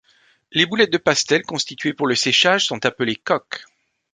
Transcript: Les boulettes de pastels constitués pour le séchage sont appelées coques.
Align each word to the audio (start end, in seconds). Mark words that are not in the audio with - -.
Les 0.51 0.65
boulettes 0.65 0.91
de 0.91 0.97
pastels 0.97 1.43
constitués 1.43 1.93
pour 1.93 2.07
le 2.07 2.15
séchage 2.15 2.65
sont 2.65 2.87
appelées 2.87 3.17
coques. 3.17 3.63